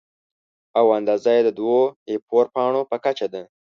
[0.79, 3.41] او اندازه یې د دوو اې فور پاڼو په کچه ده.